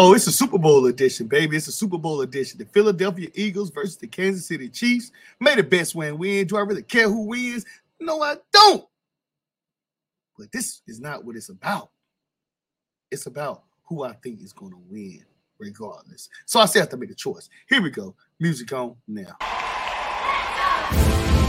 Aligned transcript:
Oh, 0.00 0.14
it's 0.14 0.28
a 0.28 0.32
Super 0.32 0.58
Bowl 0.58 0.86
edition, 0.86 1.26
baby. 1.26 1.56
It's 1.56 1.66
a 1.66 1.72
Super 1.72 1.98
Bowl 1.98 2.20
edition. 2.20 2.56
The 2.56 2.66
Philadelphia 2.66 3.30
Eagles 3.34 3.70
versus 3.70 3.96
the 3.96 4.06
Kansas 4.06 4.46
City 4.46 4.68
Chiefs. 4.68 5.10
May 5.40 5.56
the 5.56 5.64
best 5.64 5.96
win 5.96 6.16
win. 6.18 6.46
Do 6.46 6.56
I 6.56 6.60
really 6.60 6.84
care 6.84 7.08
who 7.08 7.26
wins? 7.26 7.64
No, 7.98 8.22
I 8.22 8.36
don't. 8.52 8.86
But 10.38 10.52
this 10.52 10.82
is 10.86 11.00
not 11.00 11.24
what 11.24 11.34
it's 11.34 11.48
about. 11.48 11.90
It's 13.10 13.26
about 13.26 13.64
who 13.88 14.04
I 14.04 14.12
think 14.22 14.40
is 14.40 14.52
going 14.52 14.70
to 14.70 14.80
win, 14.88 15.24
regardless. 15.58 16.28
So 16.46 16.60
I 16.60 16.66
still 16.66 16.82
have 16.82 16.90
to 16.90 16.96
make 16.96 17.10
a 17.10 17.16
choice. 17.16 17.48
Here 17.68 17.82
we 17.82 17.90
go. 17.90 18.14
Music 18.38 18.72
on 18.72 18.94
now. 19.08 19.36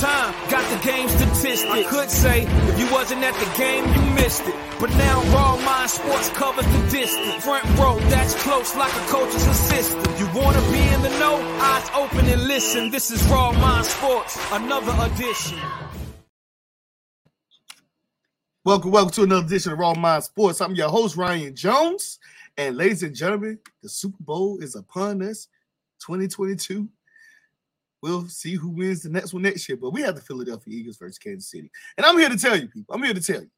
time, 0.00 0.34
got 0.50 0.64
the 0.70 0.84
game 0.86 1.08
statistics. 1.08 1.64
I 1.64 1.82
could 1.84 2.10
say 2.10 2.42
if 2.42 2.78
you 2.78 2.90
wasn't 2.92 3.22
at 3.22 3.34
the 3.34 3.50
game, 3.56 3.84
you 3.94 4.14
missed 4.14 4.46
it. 4.46 4.54
But 4.78 4.90
now 4.90 5.22
Raw 5.34 5.56
Mind 5.56 5.90
Sports 5.90 6.28
covers 6.30 6.66
the 6.66 6.82
distance. 6.90 7.44
Front 7.44 7.64
row, 7.78 7.98
that's 8.10 8.34
close 8.42 8.76
like 8.76 8.92
a 8.92 9.06
coach's 9.08 9.46
assistant. 9.46 10.18
You 10.18 10.26
wanna 10.34 10.60
be 10.70 10.82
in 10.94 11.02
the 11.02 11.08
know? 11.18 11.36
Eyes 11.60 11.88
open 11.94 12.26
and 12.26 12.46
listen. 12.46 12.90
This 12.90 13.10
is 13.10 13.24
Raw 13.28 13.52
Mind 13.52 13.86
Sports, 13.86 14.38
another 14.52 14.94
edition. 15.06 15.58
Welcome, 18.64 18.90
welcome 18.90 19.12
to 19.12 19.22
another 19.22 19.46
edition 19.46 19.72
of 19.72 19.78
Raw 19.78 19.94
Mind 19.94 20.24
Sports. 20.24 20.60
I'm 20.60 20.74
your 20.74 20.90
host, 20.90 21.16
Ryan 21.16 21.54
Jones. 21.56 22.18
And 22.58 22.76
ladies 22.76 23.02
and 23.02 23.14
gentlemen, 23.14 23.58
the 23.82 23.88
Super 23.88 24.22
Bowl 24.22 24.58
is 24.58 24.74
upon 24.74 25.22
us 25.22 25.48
2022. 26.00 26.88
We'll 28.02 28.28
see 28.28 28.54
who 28.54 28.70
wins 28.70 29.02
the 29.02 29.08
next 29.08 29.32
one 29.32 29.42
next 29.42 29.68
year. 29.68 29.76
But 29.76 29.90
we 29.90 30.02
have 30.02 30.14
the 30.14 30.20
Philadelphia 30.20 30.74
Eagles 30.74 30.98
versus 30.98 31.18
Kansas 31.18 31.50
City. 31.50 31.70
And 31.96 32.04
I'm 32.04 32.18
here 32.18 32.28
to 32.28 32.36
tell 32.36 32.56
you, 32.56 32.68
people, 32.68 32.94
I'm 32.94 33.02
here 33.02 33.14
to 33.14 33.22
tell 33.22 33.40
you. 33.40 33.50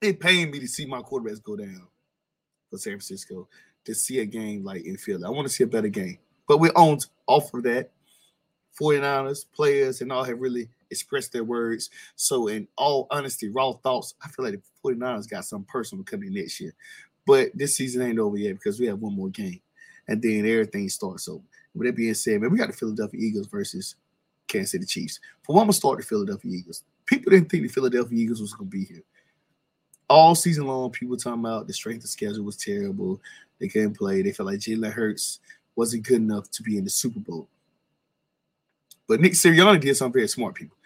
It 0.00 0.20
pained 0.20 0.52
me 0.52 0.60
to 0.60 0.68
see 0.68 0.86
my 0.86 1.00
quarterbacks 1.00 1.42
go 1.42 1.56
down 1.56 1.86
for 2.70 2.78
San 2.78 2.92
Francisco 2.92 3.48
to 3.84 3.94
see 3.94 4.20
a 4.20 4.26
game 4.26 4.64
like 4.64 4.84
in 4.84 4.96
Philly. 4.96 5.24
I 5.24 5.30
want 5.30 5.48
to 5.48 5.52
see 5.52 5.64
a 5.64 5.68
better 5.68 5.88
game. 5.88 6.18
But 6.46 6.58
we're 6.58 6.72
on 6.76 6.98
off 7.26 7.52
of 7.54 7.62
that. 7.64 7.90
49ers, 8.80 9.46
players, 9.54 10.02
and 10.02 10.12
all 10.12 10.22
have 10.22 10.38
really 10.38 10.68
expressed 10.90 11.32
their 11.32 11.44
words. 11.44 11.88
So, 12.14 12.48
in 12.48 12.68
all 12.76 13.06
honesty, 13.10 13.48
raw 13.48 13.72
thoughts, 13.72 14.14
I 14.22 14.28
feel 14.28 14.44
like 14.44 14.54
the 14.54 14.90
49ers 14.90 15.28
got 15.30 15.46
some 15.46 15.64
personal 15.64 16.04
coming 16.04 16.34
next 16.34 16.60
year. 16.60 16.74
But 17.26 17.50
this 17.54 17.74
season 17.74 18.02
ain't 18.02 18.18
over 18.18 18.36
yet 18.36 18.54
because 18.54 18.78
we 18.78 18.86
have 18.86 19.00
one 19.00 19.16
more 19.16 19.30
game. 19.30 19.60
And 20.08 20.22
then 20.22 20.46
everything 20.46 20.88
starts 20.88 21.26
over. 21.28 21.42
With 21.76 21.88
that 21.88 21.96
being 21.96 22.14
said, 22.14 22.40
man, 22.40 22.50
we 22.50 22.58
got 22.58 22.68
the 22.68 22.76
Philadelphia 22.76 23.20
Eagles 23.20 23.48
versus 23.48 23.96
Kansas 24.48 24.70
City 24.70 24.86
Chiefs. 24.86 25.20
For 25.42 25.54
one, 25.54 25.62
I'm 25.62 25.66
gonna 25.66 25.74
start 25.74 25.98
the 25.98 26.04
Philadelphia 26.04 26.52
Eagles. 26.52 26.84
People 27.04 27.30
didn't 27.30 27.50
think 27.50 27.64
the 27.64 27.68
Philadelphia 27.68 28.18
Eagles 28.18 28.40
was 28.40 28.54
gonna 28.54 28.70
be 28.70 28.84
here. 28.84 29.02
All 30.08 30.34
season 30.34 30.66
long, 30.66 30.90
people 30.90 31.16
talking 31.16 31.40
about 31.40 31.66
the 31.66 31.72
strength 31.72 32.04
of 32.04 32.10
schedule 32.10 32.44
was 32.44 32.56
terrible. 32.56 33.20
They 33.58 33.68
couldn't 33.68 33.96
play. 33.96 34.22
They 34.22 34.32
felt 34.32 34.46
like 34.46 34.60
Jalen 34.60 34.92
Hurts 34.92 35.40
wasn't 35.74 36.06
good 36.06 36.16
enough 36.16 36.50
to 36.52 36.62
be 36.62 36.78
in 36.78 36.84
the 36.84 36.90
Super 36.90 37.20
Bowl. 37.20 37.48
But 39.08 39.20
Nick 39.20 39.32
Sirianni 39.32 39.80
did 39.80 39.96
something 39.96 40.14
very 40.14 40.28
smart, 40.28 40.54
people. 40.54 40.76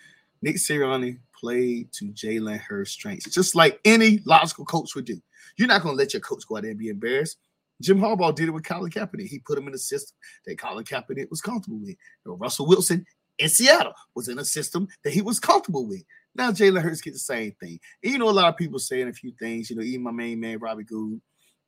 Nick 0.43 0.57
Sirianni 0.57 1.19
played 1.39 1.93
to 1.93 2.07
Jalen 2.07 2.59
Hurts' 2.59 2.91
strengths, 2.91 3.31
just 3.31 3.55
like 3.55 3.81
any 3.85 4.21
logical 4.25 4.65
coach 4.65 4.95
would 4.95 5.05
do. 5.05 5.21
You're 5.57 5.69
not 5.69 5.83
going 5.83 5.95
to 5.95 5.99
let 5.99 6.13
your 6.13 6.21
coach 6.21 6.47
go 6.47 6.57
out 6.57 6.63
there 6.63 6.71
and 6.71 6.79
be 6.79 6.89
embarrassed. 6.89 7.39
Jim 7.81 7.99
Harbaugh 7.99 8.35
did 8.35 8.49
it 8.49 8.53
with 8.53 8.65
Colin 8.65 8.91
Kaepernick. 8.91 9.29
He 9.29 9.39
put 9.39 9.59
him 9.59 9.69
in 9.69 9.75
a 9.75 9.79
system 9.79 10.17
that 10.47 10.59
Colin 10.59 10.85
Kaepernick 10.85 11.31
was 11.31 11.41
comfortable 11.41 11.79
with. 11.79 11.89
You 11.89 11.97
know, 12.27 12.35
Russell 12.35 12.67
Wilson 12.67 13.07
in 13.39 13.49
Seattle 13.49 13.95
was 14.15 14.29
in 14.29 14.39
a 14.39 14.45
system 14.45 14.87
that 15.03 15.13
he 15.13 15.23
was 15.23 15.41
comfortable 15.41 15.87
with. 15.87 16.03
Now 16.35 16.53
Jalen 16.53 16.83
Hurts 16.83 17.01
get 17.01 17.15
the 17.15 17.19
same 17.19 17.53
thing. 17.61 17.81
And 18.03 18.13
you 18.13 18.19
know, 18.19 18.29
a 18.29 18.31
lot 18.31 18.49
of 18.49 18.57
people 18.57 18.79
saying 18.79 19.09
a 19.09 19.13
few 19.13 19.33
things. 19.39 19.71
You 19.71 19.77
know, 19.77 19.83
even 19.83 20.03
my 20.03 20.13
main 20.13 20.39
man 20.39 20.59
Robbie 20.59 20.85
Gould. 20.85 21.21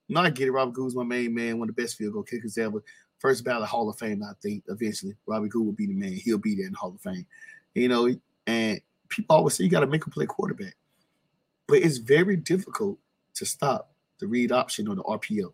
No, 0.09 0.21
I 0.21 0.31
get 0.31 0.49
it. 0.49 0.53
Robbie 0.53 0.73
Gould's 0.73 0.95
my 0.95 1.05
main 1.05 1.34
man, 1.34 1.59
one 1.59 1.69
of 1.69 1.75
the 1.75 1.83
best 1.83 1.97
field 1.97 2.12
goal 2.12 2.23
kickers 2.23 2.59
ever. 2.59 2.83
First 3.19 3.44
ballot 3.44 3.69
Hall 3.69 3.89
of 3.89 3.99
Fame, 3.99 4.23
I 4.23 4.33
think. 4.43 4.65
Eventually, 4.69 5.15
Robbie 5.27 5.49
Gould 5.49 5.67
will 5.67 5.73
be 5.73 5.87
the 5.87 5.94
man. 5.94 6.12
He'll 6.12 6.39
be 6.39 6.55
there 6.55 6.67
in 6.67 6.73
the 6.73 6.79
Hall 6.79 6.94
of 6.94 7.00
Fame. 7.00 7.27
You 7.75 7.89
know, 7.89 8.15
and 8.47 8.81
people 9.09 9.37
always 9.37 9.55
say 9.55 9.65
you 9.65 9.71
got 9.71 9.81
to 9.81 9.87
make 9.87 10.06
a 10.06 10.11
play 10.11 10.27
quarterback, 10.27 10.75
but 11.67 11.79
it's 11.79 11.99
very 11.99 12.37
difficult 12.37 12.99
to 13.34 13.47
stop 13.47 13.94
the 14.21 14.27
read 14.27 14.53
option 14.53 14.89
or 14.89 14.94
the 14.94 15.03
RPO 15.05 15.53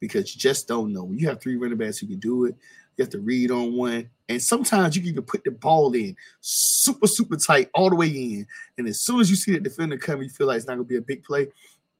because 0.00 0.34
you 0.34 0.40
just 0.40 0.66
don't 0.66 0.92
know. 0.92 1.10
You 1.12 1.28
have 1.28 1.40
three 1.40 1.56
running 1.56 1.78
backs 1.78 1.98
who 1.98 2.06
can 2.06 2.18
do 2.18 2.46
it, 2.46 2.56
you 2.96 3.04
have 3.04 3.10
to 3.10 3.20
read 3.20 3.50
on 3.50 3.74
one. 3.76 4.10
And 4.28 4.42
sometimes 4.42 4.96
you 4.96 5.02
can 5.02 5.10
even 5.10 5.22
put 5.24 5.44
the 5.44 5.50
ball 5.50 5.92
in 5.94 6.16
super, 6.40 7.06
super 7.06 7.36
tight 7.36 7.70
all 7.74 7.90
the 7.90 7.96
way 7.96 8.08
in. 8.08 8.46
And 8.78 8.88
as 8.88 9.00
soon 9.00 9.20
as 9.20 9.30
you 9.30 9.36
see 9.36 9.52
that 9.52 9.62
defender 9.62 9.98
come, 9.98 10.22
you 10.22 10.28
feel 10.28 10.46
like 10.46 10.56
it's 10.56 10.66
not 10.66 10.74
going 10.74 10.86
to 10.86 10.88
be 10.88 10.96
a 10.96 11.02
big 11.02 11.22
play, 11.22 11.48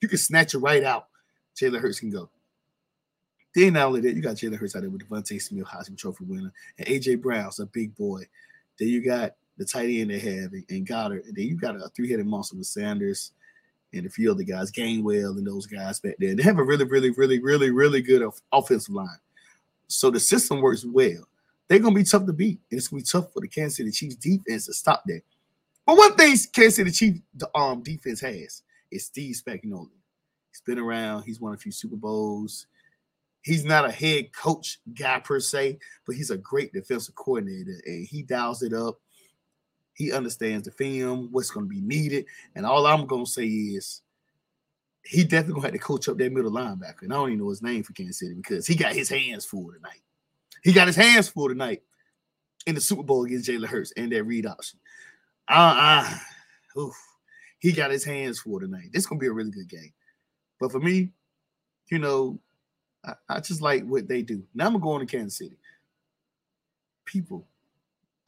you 0.00 0.08
can 0.08 0.18
snatch 0.18 0.54
it 0.54 0.58
right 0.58 0.82
out. 0.82 1.08
Jalen 1.56 1.80
Hurts 1.80 2.00
can 2.00 2.10
go. 2.10 2.30
Then 3.54 3.72
not 3.74 3.88
only 3.88 4.00
that, 4.02 4.14
you 4.14 4.22
got 4.22 4.36
Jalen 4.36 4.58
Hurts 4.58 4.76
out 4.76 4.82
there 4.82 4.90
with 4.90 5.08
DeVonta 5.08 5.40
Smith, 5.40 5.66
Heisman 5.66 5.98
Trophy 5.98 6.24
winner, 6.24 6.52
and 6.78 6.86
AJ 6.86 7.20
Brown's 7.20 7.58
a 7.58 7.66
big 7.66 7.94
boy. 7.96 8.22
Then 8.78 8.88
you 8.88 9.04
got 9.04 9.34
the 9.58 9.64
tight 9.64 9.90
end 9.90 10.10
they 10.10 10.18
have 10.18 10.52
and 10.52 10.86
Goedert. 10.86 11.26
and 11.26 11.34
then 11.34 11.46
you 11.46 11.56
got 11.56 11.76
a 11.76 11.90
three-headed 11.94 12.26
monster 12.26 12.56
with 12.56 12.66
Sanders 12.66 13.32
and 13.92 14.06
a 14.06 14.10
few 14.10 14.30
other 14.30 14.42
guys, 14.42 14.70
Gainwell 14.70 15.36
and 15.36 15.46
those 15.46 15.66
guys 15.66 16.00
back 16.00 16.16
there. 16.18 16.34
They 16.34 16.42
have 16.42 16.58
a 16.58 16.64
really, 16.64 16.84
really, 16.84 17.10
really, 17.10 17.40
really, 17.40 17.70
really 17.70 18.02
good 18.02 18.28
offensive 18.52 18.94
line. 18.94 19.08
So 19.88 20.10
the 20.10 20.20
system 20.20 20.60
works 20.60 20.84
well. 20.84 21.26
They're 21.68 21.78
gonna 21.78 21.94
be 21.94 22.04
tough 22.04 22.26
to 22.26 22.32
beat, 22.32 22.60
and 22.70 22.78
it's 22.78 22.88
gonna 22.88 23.00
be 23.00 23.06
tough 23.06 23.32
for 23.32 23.40
the 23.40 23.48
Kansas 23.48 23.76
City 23.76 23.90
Chiefs 23.90 24.16
defense 24.16 24.66
to 24.66 24.74
stop 24.74 25.02
that. 25.06 25.22
But 25.86 25.96
one 25.96 26.14
thing 26.16 26.36
Kansas 26.52 26.76
City 26.76 26.90
Chiefs 26.90 27.20
um 27.54 27.82
defense 27.82 28.20
has 28.20 28.62
is 28.90 29.06
Steve 29.06 29.36
Spagnuolo. 29.36 29.88
He's 30.50 30.60
been 30.60 30.78
around. 30.78 31.22
He's 31.22 31.40
won 31.40 31.54
a 31.54 31.56
few 31.56 31.72
Super 31.72 31.96
Bowls. 31.96 32.66
He's 33.42 33.64
not 33.64 33.88
a 33.88 33.92
head 33.92 34.32
coach 34.32 34.80
guy 34.98 35.20
per 35.20 35.40
se, 35.40 35.78
but 36.06 36.14
he's 36.14 36.30
a 36.30 36.36
great 36.36 36.72
defensive 36.72 37.14
coordinator, 37.14 37.80
and 37.86 38.06
he 38.06 38.22
dials 38.22 38.62
it 38.62 38.72
up. 38.72 39.00
He 40.00 40.12
understands 40.12 40.64
the 40.64 40.72
film, 40.72 41.28
what's 41.30 41.50
going 41.50 41.66
to 41.66 41.68
be 41.68 41.82
needed, 41.82 42.24
and 42.54 42.64
all 42.64 42.86
I'm 42.86 43.04
going 43.04 43.26
to 43.26 43.30
say 43.30 43.44
is 43.44 44.00
he 45.04 45.24
definitely 45.24 45.60
going 45.60 45.60
to 45.60 45.66
have 45.66 45.72
to 45.74 45.78
coach 45.78 46.08
up 46.08 46.16
that 46.16 46.32
middle 46.32 46.50
linebacker. 46.50 47.02
And 47.02 47.12
I 47.12 47.16
don't 47.16 47.28
even 47.28 47.40
know 47.40 47.50
his 47.50 47.60
name 47.60 47.82
for 47.82 47.92
Kansas 47.92 48.18
City 48.18 48.32
because 48.32 48.66
he 48.66 48.74
got 48.74 48.94
his 48.94 49.10
hands 49.10 49.44
full 49.44 49.70
tonight. 49.70 50.00
He 50.62 50.72
got 50.72 50.86
his 50.86 50.96
hands 50.96 51.28
full 51.28 51.48
tonight 51.48 51.82
in 52.66 52.74
the 52.74 52.80
Super 52.80 53.02
Bowl 53.02 53.26
against 53.26 53.46
Jalen 53.46 53.66
Hurts 53.66 53.92
and 53.94 54.10
that 54.10 54.24
read 54.24 54.46
option. 54.46 54.78
Uh, 55.46 56.08
uh, 56.76 56.80
oof. 56.80 56.96
He 57.58 57.72
got 57.72 57.90
his 57.90 58.04
hands 58.04 58.40
full 58.40 58.58
tonight. 58.58 58.88
This 58.94 59.02
is 59.02 59.06
going 59.06 59.18
to 59.18 59.22
be 59.22 59.28
a 59.28 59.32
really 59.32 59.50
good 59.50 59.68
game. 59.68 59.92
But 60.58 60.72
for 60.72 60.80
me, 60.80 61.10
you 61.90 61.98
know, 61.98 62.40
I, 63.04 63.12
I 63.28 63.40
just 63.40 63.60
like 63.60 63.84
what 63.84 64.08
they 64.08 64.22
do. 64.22 64.44
Now 64.54 64.68
I'm 64.68 64.80
going 64.80 65.06
to 65.06 65.16
Kansas 65.16 65.36
City. 65.36 65.58
People, 67.04 67.46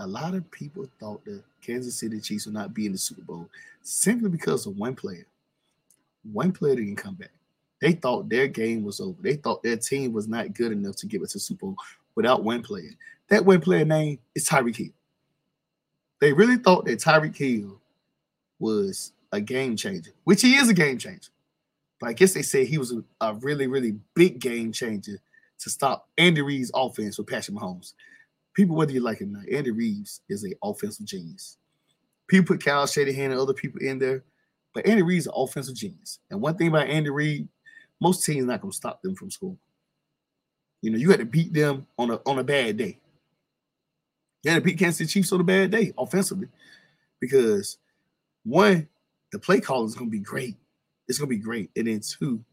a 0.02 0.06
lot 0.06 0.34
of 0.34 0.50
people 0.50 0.88
thought 0.98 1.24
the 1.24 1.40
Kansas 1.60 1.94
City 1.94 2.20
Chiefs 2.20 2.46
would 2.46 2.54
not 2.54 2.74
be 2.74 2.86
in 2.86 2.92
the 2.92 2.98
Super 2.98 3.22
Bowl 3.22 3.48
simply 3.82 4.28
because 4.28 4.66
of 4.66 4.76
one 4.76 4.96
player. 4.96 5.24
One 6.32 6.50
player 6.50 6.74
didn't 6.74 6.96
come 6.96 7.14
back. 7.14 7.30
They 7.80 7.92
thought 7.92 8.28
their 8.28 8.48
game 8.48 8.82
was 8.82 9.00
over. 9.00 9.16
They 9.20 9.36
thought 9.36 9.62
their 9.62 9.76
team 9.76 10.12
was 10.12 10.26
not 10.26 10.54
good 10.54 10.72
enough 10.72 10.96
to 10.96 11.06
get 11.06 11.22
us 11.22 11.32
to 11.32 11.38
Super 11.38 11.66
Bowl 11.66 11.76
without 12.16 12.42
one 12.42 12.62
player. 12.62 12.90
That 13.28 13.44
one 13.44 13.60
player 13.60 13.84
name 13.84 14.18
is 14.34 14.48
Tyreek 14.48 14.76
Hill. 14.76 14.88
They 16.20 16.32
really 16.32 16.56
thought 16.56 16.84
that 16.86 16.98
Tyreek 16.98 17.36
Hill 17.36 17.80
was 18.58 19.12
a 19.30 19.40
game 19.40 19.76
changer, 19.76 20.10
which 20.24 20.42
he 20.42 20.56
is 20.56 20.68
a 20.68 20.74
game 20.74 20.98
changer. 20.98 21.30
But 22.00 22.08
I 22.08 22.12
guess 22.12 22.34
they 22.34 22.42
said 22.42 22.66
he 22.66 22.78
was 22.78 22.92
a, 22.92 23.04
a 23.20 23.34
really, 23.34 23.68
really 23.68 23.94
big 24.14 24.40
game 24.40 24.72
changer 24.72 25.18
to 25.60 25.70
stop 25.70 26.08
Andy 26.18 26.42
Reid's 26.42 26.72
offense 26.74 27.18
with 27.18 27.28
Patrick 27.28 27.56
Mahomes. 27.56 27.94
People, 28.54 28.76
whether 28.76 28.92
you 28.92 29.00
like 29.00 29.20
it 29.20 29.24
or 29.24 29.28
not, 29.28 29.48
Andy 29.48 29.70
Reeves 29.70 30.20
is 30.28 30.44
an 30.44 30.54
offensive 30.62 31.06
genius. 31.06 31.56
People 32.28 32.54
put 32.54 32.64
Kyle 32.64 32.86
Shanahan 32.86 33.30
and 33.30 33.40
other 33.40 33.54
people 33.54 33.80
in 33.80 33.98
there, 33.98 34.24
but 34.74 34.86
Andy 34.86 35.02
Reid's 35.02 35.26
an 35.26 35.32
offensive 35.36 35.74
genius. 35.74 36.18
And 36.30 36.40
one 36.40 36.56
thing 36.56 36.68
about 36.68 36.88
Andy 36.88 37.10
Reid, 37.10 37.48
most 38.00 38.24
teams 38.24 38.44
not 38.44 38.60
gonna 38.60 38.72
stop 38.72 39.02
them 39.02 39.14
from 39.14 39.30
scoring. 39.30 39.58
You 40.80 40.90
know, 40.90 40.98
you 40.98 41.10
had 41.10 41.20
to 41.20 41.26
beat 41.26 41.52
them 41.52 41.86
on 41.98 42.10
a 42.10 42.20
on 42.26 42.38
a 42.38 42.44
bad 42.44 42.76
day. 42.76 42.98
You 44.42 44.50
had 44.50 44.58
to 44.58 44.64
beat 44.64 44.78
Kansas 44.78 44.98
City 44.98 45.10
Chiefs 45.10 45.32
on 45.32 45.40
a 45.40 45.44
bad 45.44 45.70
day 45.70 45.92
offensively, 45.96 46.48
because 47.20 47.78
one, 48.44 48.88
the 49.30 49.38
play 49.38 49.60
call 49.60 49.84
is 49.84 49.94
gonna 49.94 50.10
be 50.10 50.18
great. 50.18 50.56
It's 51.08 51.18
gonna 51.18 51.28
be 51.28 51.36
great. 51.36 51.70
And 51.76 51.86
then 51.86 52.00
two, 52.00 52.44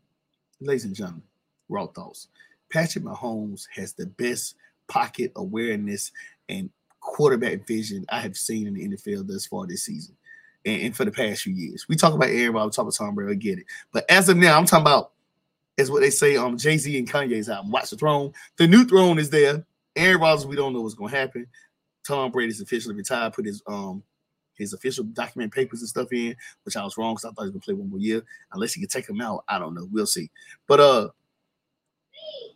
ladies 0.59 0.85
and 0.85 0.95
gentlemen, 0.95 1.23
raw 1.67 1.87
thoughts. 1.87 2.27
Patrick 2.71 3.03
Mahomes 3.03 3.65
has 3.73 3.93
the 3.93 4.05
best 4.05 4.55
pocket 4.89 5.31
awareness 5.37 6.11
and 6.49 6.69
quarterback 6.99 7.65
vision 7.65 8.05
I 8.09 8.19
have 8.19 8.35
seen 8.35 8.67
in 8.67 8.73
the 8.73 8.89
NFL 8.89 9.27
thus 9.27 9.45
far 9.45 9.65
this 9.65 9.85
season 9.85 10.17
and, 10.65 10.81
and 10.81 10.95
for 10.95 11.05
the 11.05 11.11
past 11.11 11.43
few 11.43 11.53
years. 11.53 11.85
We 11.87 11.95
talk 11.95 12.13
about 12.13 12.29
Aaron 12.29 12.53
Rodgers, 12.53 12.75
talk 12.75 12.83
about 12.83 12.95
Tom 12.95 13.15
Brady, 13.15 13.31
I 13.31 13.35
get 13.35 13.59
it. 13.59 13.65
But 13.93 14.09
as 14.09 14.27
of 14.27 14.37
now, 14.37 14.57
I'm 14.57 14.65
talking 14.65 14.83
about 14.83 15.11
is 15.77 15.89
what 15.89 16.01
they 16.01 16.09
say 16.09 16.35
on 16.35 16.51
um, 16.51 16.57
Jay 16.57 16.77
Z 16.77 16.97
and 16.97 17.09
Kanye's 17.09 17.47
album, 17.47 17.71
Watch 17.71 17.89
the 17.89 17.95
Throne. 17.95 18.33
The 18.57 18.67
new 18.67 18.83
throne 18.83 19.17
is 19.17 19.29
there. 19.29 19.65
Aaron 19.95 20.19
Rodgers, 20.19 20.45
we 20.45 20.57
don't 20.57 20.73
know 20.73 20.81
what's 20.81 20.93
going 20.93 21.11
to 21.11 21.17
happen. 21.17 21.47
Tom 22.05 22.31
Brady's 22.31 22.61
officially 22.61 22.95
retired, 22.95 23.33
put 23.33 23.45
his 23.45 23.61
um 23.67 24.03
his 24.55 24.73
official 24.73 25.05
document 25.05 25.53
papers 25.53 25.79
and 25.79 25.89
stuff 25.89 26.11
in, 26.11 26.35
which 26.63 26.75
I 26.75 26.83
was 26.83 26.97
wrong 26.97 27.13
because 27.13 27.25
I 27.25 27.29
thought 27.29 27.43
he 27.43 27.45
was 27.45 27.51
gonna 27.51 27.61
play 27.61 27.73
one 27.75 27.89
more 27.89 27.99
year. 27.99 28.23
Unless 28.51 28.73
he 28.73 28.81
could 28.81 28.89
take 28.89 29.09
him 29.09 29.21
out, 29.21 29.43
I 29.47 29.57
don't 29.57 29.73
know. 29.73 29.87
We'll 29.91 30.05
see. 30.05 30.29
But 30.67 30.79
uh 30.79 31.09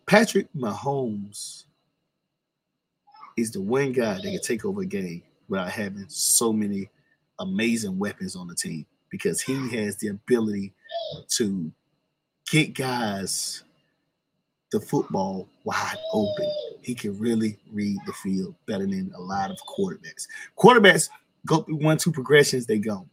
Patrick 0.05 0.47
Mahomes 0.53 1.62
is 3.37 3.51
the 3.51 3.61
one 3.61 3.91
guy 3.91 4.15
that 4.15 4.23
can 4.23 4.41
take 4.41 4.65
over 4.65 4.81
a 4.81 4.85
game 4.85 5.23
without 5.47 5.69
having 5.69 6.05
so 6.07 6.53
many 6.53 6.89
amazing 7.39 7.97
weapons 7.97 8.35
on 8.35 8.47
the 8.47 8.55
team 8.55 8.85
because 9.09 9.41
he 9.41 9.69
has 9.75 9.97
the 9.97 10.07
ability 10.07 10.73
to 11.29 11.71
get 12.49 12.73
guys 12.73 13.63
the 14.71 14.79
football 14.79 15.47
wide 15.63 15.97
open. 16.11 16.51
He 16.81 16.95
can 16.95 17.17
really 17.19 17.57
read 17.71 17.97
the 18.05 18.13
field 18.13 18.55
better 18.65 18.85
than 18.85 19.11
a 19.15 19.21
lot 19.21 19.51
of 19.51 19.57
quarterbacks. 19.67 20.27
Quarterbacks 20.57 21.09
go 21.45 21.61
through 21.61 21.77
one, 21.77 21.97
two 21.97 22.11
progressions, 22.11 22.65
they 22.65 22.79
go. 22.79 23.07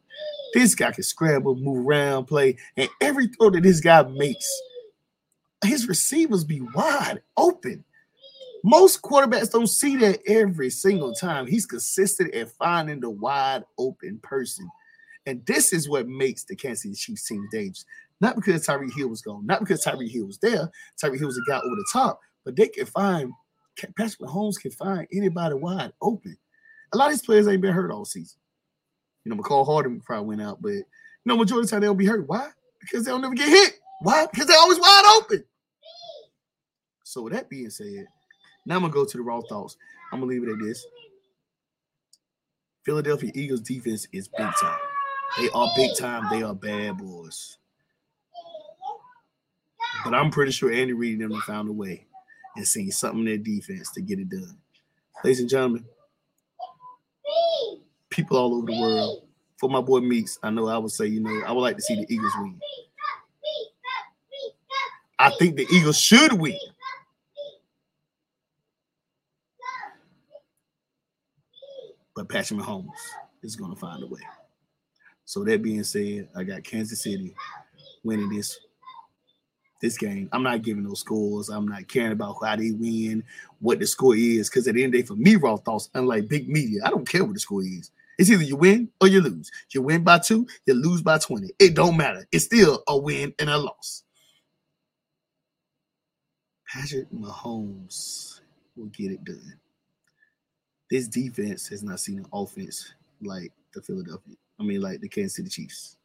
This 0.55 0.75
guy 0.75 0.91
can 0.91 1.05
scramble, 1.05 1.55
move 1.55 1.87
around, 1.87 2.25
play, 2.25 2.57
and 2.77 2.89
every 3.01 3.29
throw 3.29 3.51
that 3.51 3.63
this 3.63 3.81
guy 3.81 4.03
makes, 4.03 4.51
his 5.65 5.87
receivers 5.87 6.45
be 6.45 6.63
wide 6.75 7.23
open. 7.37 7.85
Most 8.63 9.03
quarterbacks 9.03 9.51
don't 9.51 9.67
see 9.67 9.97
that 9.97 10.21
every 10.27 10.71
single 10.71 11.15
time. 11.15 11.47
He's 11.47 11.67
consistent 11.67 12.35
at 12.35 12.51
finding 12.53 13.01
the 13.01 13.11
wide 13.11 13.65
open 13.79 14.19
person. 14.23 14.69
And 15.27 15.45
this 15.47 15.73
is 15.73 15.89
what 15.89 16.09
makes 16.09 16.45
the 16.45 16.57
Kansas 16.57 16.83
City 16.83 16.95
Chiefs 16.95 17.27
team 17.27 17.49
dangerous. 17.51 17.85
Not 18.21 18.37
because 18.37 18.67
Tyreek 18.67 18.95
Hill 18.95 19.09
was 19.09 19.23
gone, 19.23 19.47
not 19.47 19.61
because 19.61 19.85
Tyreek 19.85 20.11
Hill 20.11 20.27
was 20.27 20.39
there. 20.39 20.71
Tyreek 21.03 21.19
Hill 21.19 21.29
was 21.29 21.39
a 21.39 21.51
guy 21.51 21.57
over 21.57 21.77
the 21.77 21.89
top, 21.93 22.21
but 22.45 22.55
they 22.55 22.69
can 22.69 22.87
find 22.87 23.33
Patrick 23.97 24.21
Mahomes 24.21 24.61
can 24.61 24.71
find 24.73 25.07
anybody 25.13 25.55
wide 25.55 25.93
open. 26.03 26.37
A 26.93 26.97
lot 26.97 27.07
of 27.07 27.13
these 27.13 27.25
players 27.25 27.49
ain't 27.49 27.63
been 27.63 27.73
hurt 27.73 27.91
all 27.91 28.05
season. 28.05 28.39
You 29.25 29.35
know, 29.35 29.41
Mecole 29.41 29.65
Hardman 29.65 30.01
probably 30.01 30.29
went 30.29 30.43
out, 30.43 30.61
but 30.61 30.71
you 30.71 30.85
know, 31.25 31.37
majority 31.37 31.65
of 31.65 31.71
the 31.71 31.71
time 31.71 31.81
they 31.81 31.87
don't 31.87 31.97
be 31.97 32.07
hurt. 32.07 32.27
Why? 32.27 32.49
Because 32.81 33.05
they 33.05 33.11
don't 33.11 33.21
never 33.21 33.35
get 33.35 33.49
hit. 33.49 33.79
Why? 34.03 34.27
Because 34.31 34.47
they're 34.47 34.59
always 34.59 34.81
wide 34.81 35.19
open. 35.19 35.45
So 37.05 37.23
with 37.23 37.33
that 37.33 37.49
being 37.49 37.71
said, 37.71 38.07
now 38.67 38.77
I'm 38.77 38.83
gonna 38.83 38.93
go 38.93 39.05
to 39.05 39.17
the 39.17 39.23
raw 39.23 39.41
thoughts. 39.49 39.77
I'm 40.13 40.21
gonna 40.21 40.31
leave 40.31 40.43
it 40.43 40.53
at 40.53 40.59
this. 40.61 40.85
Philadelphia 42.85 43.31
Eagles 43.35 43.61
defense 43.61 44.07
is 44.13 44.29
big 44.29 44.51
time. 44.61 44.79
They 45.39 45.49
are 45.51 45.69
big 45.77 45.97
time. 45.97 46.25
They 46.31 46.43
are 46.43 46.55
bad 46.55 46.99
boys. 46.99 47.59
But 50.05 50.15
I'm 50.15 50.31
pretty 50.31 50.53
sure 50.53 50.73
Andy 50.73 50.93
Reid 50.93 51.21
and 51.21 51.33
them 51.33 51.41
found 51.43 51.69
a 51.69 51.73
way 51.73 52.07
and 52.57 52.67
seen 52.67 52.91
something 52.91 53.21
in 53.21 53.27
their 53.27 53.37
defense 53.37 53.93
to 53.93 54.01
get 54.01 54.19
it 54.19 54.29
done. 54.29 54.57
Ladies 55.23 55.41
and 55.41 55.49
gentlemen, 55.49 55.85
people 58.09 58.39
all 58.39 58.55
over 58.55 58.67
the 58.67 58.81
world, 58.81 59.25
for 59.59 59.69
my 59.69 59.81
boy 59.81 60.01
Meeks, 60.01 60.39
I 60.43 60.51
know 60.51 60.69
I 60.69 60.79
would 60.79 60.91
say, 60.91 61.07
you 61.07 61.21
know, 61.21 61.43
I 61.47 61.53
would 61.53 61.61
like 61.61 61.77
to 61.77 61.83
see 61.83 61.95
the 61.95 62.13
Eagles 62.13 62.33
win. 62.39 62.59
I 65.19 65.31
think 65.39 65.57
the 65.57 65.67
Eagles 65.71 66.01
should 66.01 66.33
win. 66.33 66.59
But 72.15 72.29
Patrick 72.29 72.61
Mahomes 72.61 72.89
is 73.43 73.57
going 73.57 73.73
to 73.73 73.81
find 73.81 74.03
a 74.03 74.07
way. 74.07 74.21
So 75.25 75.45
that 75.45 75.63
being 75.63 75.85
said, 75.85 76.29
I 76.35 76.43
got 76.43 76.65
Kansas 76.65 77.03
City 77.03 77.35
winning 78.03 78.29
this 78.29 78.59
this 79.81 79.97
game. 79.97 80.29
I'm 80.33 80.43
not 80.43 80.63
giving 80.63 80.85
those 80.85 81.01
scores. 81.01 81.49
I'm 81.49 81.67
not 81.67 81.89
caring 81.89 82.13
about 82.13 82.37
how 82.45 82.57
they 82.57 82.71
win, 82.71 83.25
what 83.61 83.79
the 83.79 83.87
score 83.87 84.15
is. 84.15 84.51
Because 84.51 84.69
at 84.69 84.75
the 84.75 84.85
end 84.85 84.95
of 84.95 84.99
the 84.99 85.03
day, 85.03 85.07
for 85.07 85.17
me, 85.17 85.37
raw 85.37 85.57
thoughts, 85.57 85.89
unlike 85.95 86.29
big 86.29 86.49
media, 86.49 86.81
I 86.85 86.91
don't 86.91 87.09
care 87.09 87.25
what 87.25 87.35
the 87.35 87.41
score 87.41 87.63
is. 87.63 87.91
It's 88.19 88.31
either 88.31 88.43
you 88.43 88.57
win 88.57 88.91
or 89.01 89.09
you 89.09 89.23
lose. 89.23 89.51
You 89.73 89.83
win 89.83 90.05
by 90.05 90.19
two, 90.19 90.47
you 90.67 90.75
lose 90.75 91.01
by 91.01 91.19
20. 91.19 91.53
It 91.59 91.75
don't 91.75 91.97
matter. 91.97 92.27
It's 92.31 92.45
still 92.45 92.83
a 92.87 92.99
win 92.99 93.33
and 93.39 93.49
a 93.49 93.57
loss. 93.57 94.03
Patrick 96.71 97.11
Mahomes 97.11 98.41
will 98.77 98.87
get 98.87 99.13
it 99.13 99.25
done. 99.25 99.60
This 100.91 101.07
defense 101.09 101.69
has 101.69 101.83
not 101.83 102.01
seen 102.01 102.19
an 102.19 102.27
offense 102.33 102.93
like 103.23 103.53
the 103.75 103.81
Philadelphia. 103.81 104.35
I 104.59 104.63
mean, 104.63 104.81
like 104.81 105.01
the 105.01 105.09
Kansas 105.09 105.37
City 105.37 105.49
Chiefs 105.49 105.97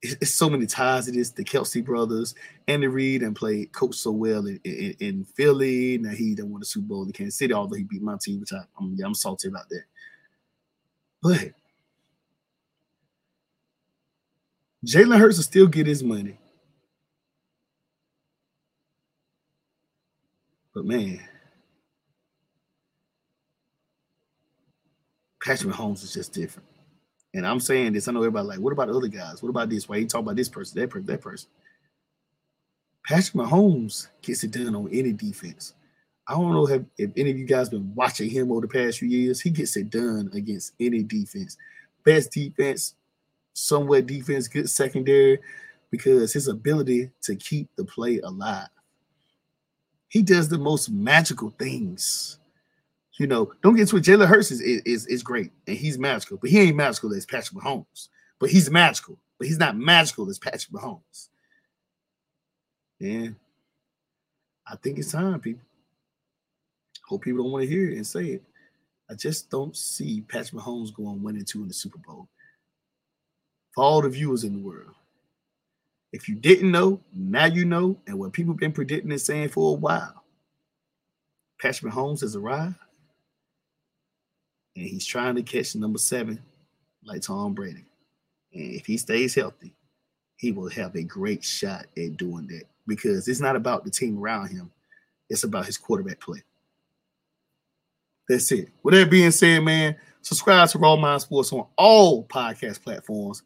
it's 0.00 0.34
so 0.34 0.48
many 0.48 0.66
ties 0.66 1.06
to 1.06 1.12
this. 1.12 1.30
The 1.30 1.44
Kelce 1.44 1.84
brothers, 1.84 2.34
Andy 2.68 2.86
Reid, 2.86 3.22
and 3.22 3.34
played 3.34 3.72
coach 3.72 3.96
so 3.96 4.12
well 4.12 4.46
in, 4.46 4.60
in, 4.64 4.94
in 5.00 5.24
Philly. 5.24 5.98
Now 5.98 6.10
he 6.10 6.34
done 6.34 6.50
won 6.50 6.60
the 6.60 6.66
Super 6.66 6.86
Bowl 6.86 7.04
in 7.04 7.12
Kansas 7.12 7.36
City, 7.36 7.52
although 7.52 7.76
he 7.76 7.82
beat 7.82 8.02
my 8.02 8.16
team, 8.20 8.40
which 8.40 8.52
I, 8.52 8.60
I'm, 8.78 8.94
yeah, 8.96 9.06
I'm 9.06 9.14
salty 9.14 9.48
about 9.48 9.68
that. 9.70 9.82
But 11.20 11.52
Jalen 14.86 15.18
Hurts 15.18 15.38
will 15.38 15.44
still 15.44 15.66
get 15.66 15.88
his 15.88 16.04
money. 16.04 16.38
But 20.72 20.84
man, 20.84 21.20
Patrick 25.42 25.72
Mahomes 25.74 26.02
is 26.02 26.12
just 26.12 26.32
different. 26.32 26.68
And 27.34 27.46
I'm 27.46 27.60
saying 27.60 27.92
this, 27.92 28.08
I 28.08 28.12
know 28.12 28.20
everybody 28.20 28.48
like, 28.48 28.58
what 28.58 28.72
about 28.72 28.88
the 28.88 28.94
other 28.94 29.08
guys? 29.08 29.42
What 29.42 29.50
about 29.50 29.68
this? 29.68 29.88
Why 29.88 29.96
you 29.96 30.06
talk 30.06 30.22
about 30.22 30.36
this 30.36 30.48
person, 30.48 30.80
that 30.80 30.90
person, 30.90 31.06
that 31.06 31.20
person? 31.20 31.48
Patrick 33.06 33.34
Mahomes 33.34 34.08
gets 34.22 34.44
it 34.44 34.50
done 34.50 34.74
on 34.74 34.88
any 34.92 35.12
defense. 35.12 35.74
I 36.26 36.34
don't 36.34 36.52
know 36.52 36.68
if, 36.68 36.82
if 36.98 37.10
any 37.16 37.30
of 37.30 37.38
you 37.38 37.46
guys 37.46 37.68
been 37.68 37.94
watching 37.94 38.28
him 38.28 38.50
over 38.50 38.62
the 38.62 38.68
past 38.68 38.98
few 38.98 39.08
years. 39.08 39.40
He 39.40 39.50
gets 39.50 39.76
it 39.76 39.88
done 39.88 40.30
against 40.34 40.74
any 40.78 41.02
defense. 41.02 41.56
Best 42.04 42.32
defense, 42.32 42.94
somewhat 43.54 44.06
defense, 44.06 44.46
good 44.46 44.68
secondary, 44.68 45.38
because 45.90 46.32
his 46.34 46.48
ability 46.48 47.10
to 47.22 47.34
keep 47.36 47.68
the 47.76 47.84
play 47.84 48.20
alive. 48.20 48.68
He 50.08 50.22
does 50.22 50.48
the 50.48 50.58
most 50.58 50.90
magical 50.90 51.50
things 51.58 52.38
you 53.18 53.26
know, 53.26 53.52
don't 53.62 53.76
get 53.76 53.88
to 53.88 53.96
it. 53.96 54.04
Jalen 54.04 54.28
Hurts 54.28 54.50
is, 54.50 54.60
is 54.60 55.06
is 55.06 55.22
great 55.22 55.50
and 55.66 55.76
he's 55.76 55.98
magical, 55.98 56.38
but 56.38 56.50
he 56.50 56.60
ain't 56.60 56.76
magical 56.76 57.12
as 57.12 57.26
Patrick 57.26 57.60
Mahomes. 57.60 58.08
But 58.38 58.50
he's 58.50 58.70
magical, 58.70 59.18
but 59.38 59.48
he's 59.48 59.58
not 59.58 59.76
magical 59.76 60.30
as 60.30 60.38
Patrick 60.38 60.70
Mahomes. 60.70 61.28
And 63.00 63.34
I 64.66 64.76
think 64.76 64.98
it's 64.98 65.12
time, 65.12 65.40
people. 65.40 65.64
Hope 67.06 67.22
people 67.22 67.42
don't 67.42 67.52
want 67.52 67.64
to 67.64 67.70
hear 67.70 67.90
it 67.90 67.96
and 67.96 68.06
say 68.06 68.26
it. 68.26 68.44
I 69.10 69.14
just 69.14 69.50
don't 69.50 69.76
see 69.76 70.20
Patrick 70.20 70.62
Mahomes 70.62 70.94
going 70.94 71.22
one 71.22 71.36
and 71.36 71.46
two 71.46 71.62
in 71.62 71.68
the 71.68 71.74
Super 71.74 71.98
Bowl. 71.98 72.28
For 73.74 73.82
all 73.82 74.02
the 74.02 74.08
viewers 74.08 74.44
in 74.44 74.52
the 74.52 74.62
world, 74.62 74.94
if 76.12 76.28
you 76.28 76.36
didn't 76.36 76.70
know, 76.70 77.00
now 77.12 77.46
you 77.46 77.64
know, 77.64 77.98
and 78.06 78.18
what 78.18 78.32
people 78.32 78.52
have 78.52 78.60
been 78.60 78.72
predicting 78.72 79.10
and 79.10 79.20
saying 79.20 79.48
for 79.48 79.74
a 79.74 79.78
while, 79.78 80.22
Patrick 81.60 81.92
Mahomes 81.92 82.20
has 82.20 82.36
arrived 82.36 82.76
and 84.78 84.88
he's 84.88 85.04
trying 85.04 85.34
to 85.34 85.42
catch 85.42 85.74
number 85.74 85.98
seven 85.98 86.40
like 87.04 87.22
Tom 87.22 87.52
Brady. 87.52 87.84
And 88.52 88.74
if 88.74 88.86
he 88.86 88.96
stays 88.96 89.34
healthy, 89.34 89.74
he 90.36 90.52
will 90.52 90.70
have 90.70 90.94
a 90.94 91.02
great 91.02 91.42
shot 91.42 91.86
at 91.96 92.16
doing 92.16 92.46
that 92.48 92.64
because 92.86 93.26
it's 93.26 93.40
not 93.40 93.56
about 93.56 93.84
the 93.84 93.90
team 93.90 94.18
around 94.18 94.48
him, 94.48 94.70
it's 95.28 95.42
about 95.42 95.66
his 95.66 95.76
quarterback 95.76 96.20
play. 96.20 96.42
That's 98.28 98.52
it. 98.52 98.68
With 98.82 98.94
that 98.94 99.10
being 99.10 99.30
said, 99.30 99.60
man, 99.64 99.96
subscribe 100.22 100.68
to 100.70 100.78
Raw 100.78 100.96
Mind 100.96 101.22
Sports 101.22 101.52
on 101.52 101.66
all 101.76 102.24
podcast 102.24 102.82
platforms 102.82 103.42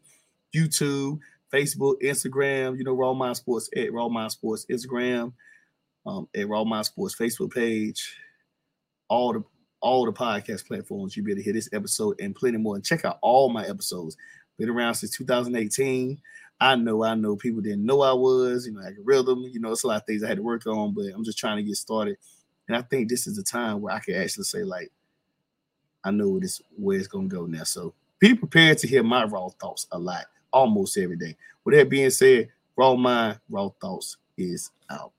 YouTube, 0.55 1.19
Facebook, 1.51 1.95
Instagram. 2.03 2.77
You 2.77 2.83
know, 2.83 2.93
Raw 2.93 3.13
Mind 3.13 3.37
Sports 3.37 3.69
at 3.75 3.91
Raw 3.91 4.07
Mind 4.07 4.31
Sports, 4.31 4.67
Instagram, 4.69 5.33
um, 6.05 6.27
at 6.35 6.47
Raw 6.47 6.63
Mind 6.63 6.85
Sports 6.85 7.15
Facebook 7.15 7.51
page. 7.53 8.17
All 9.09 9.33
the 9.33 9.43
all 9.83 10.05
the 10.05 10.13
podcast 10.13 10.65
platforms. 10.65 11.15
You'll 11.15 11.25
be 11.25 11.33
able 11.33 11.41
to 11.41 11.43
hear 11.43 11.53
this 11.53 11.69
episode 11.73 12.19
and 12.21 12.33
plenty 12.33 12.57
more. 12.57 12.75
And 12.75 12.85
check 12.85 13.03
out 13.03 13.19
all 13.21 13.49
my 13.49 13.67
episodes. 13.67 14.17
Been 14.57 14.69
around 14.69 14.95
since 14.95 15.15
2018. 15.17 16.19
I 16.61 16.75
know, 16.75 17.03
I 17.03 17.13
know 17.15 17.35
people 17.35 17.61
didn't 17.61 17.85
know 17.85 18.01
I 18.01 18.13
was, 18.13 18.65
you 18.65 18.73
know, 18.73 18.79
like 18.79 18.95
a 18.97 19.01
rhythm, 19.03 19.43
you 19.51 19.59
know, 19.59 19.73
it's 19.73 19.83
a 19.83 19.87
lot 19.87 19.97
of 19.97 20.05
things 20.05 20.23
I 20.23 20.29
had 20.29 20.37
to 20.37 20.43
work 20.43 20.65
on, 20.65 20.93
but 20.93 21.07
I'm 21.13 21.25
just 21.25 21.37
trying 21.37 21.57
to 21.57 21.63
get 21.63 21.75
started. 21.75 22.15
And 22.67 22.77
I 22.77 22.81
think 22.83 23.09
this 23.09 23.27
is 23.27 23.35
the 23.35 23.43
time 23.43 23.81
where 23.81 23.93
I 23.93 23.99
can 23.99 24.15
actually 24.15 24.45
say, 24.45 24.63
like, 24.63 24.89
I 26.05 26.11
know 26.11 26.29
where 26.29 26.41
this 26.41 26.61
where 26.77 26.97
it's 26.97 27.07
gonna 27.07 27.27
go 27.27 27.45
now. 27.45 27.63
So 27.63 27.93
be 28.19 28.33
prepared 28.33 28.77
to 28.79 28.87
hear 28.87 29.03
my 29.03 29.25
raw 29.25 29.49
thoughts 29.49 29.87
a 29.91 29.99
lot, 29.99 30.25
almost 30.53 30.97
every 30.97 31.17
day. 31.17 31.35
With 31.65 31.75
that 31.75 31.89
being 31.89 32.09
said, 32.09 32.49
raw 32.77 32.95
mind, 32.95 33.39
raw 33.49 33.69
thoughts 33.81 34.17
is 34.37 34.71
out. 34.89 35.11